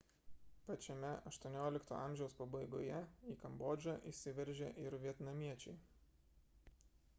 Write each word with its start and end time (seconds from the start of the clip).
pačiame 0.67 1.11
xviii 1.35 1.97
amžiaus 1.97 2.37
pabaigoje 2.39 3.03
į 3.33 3.37
kambodžą 3.45 3.95
įsiveržė 4.13 4.73
ir 4.87 4.99
vietnamiečiai 5.07 5.81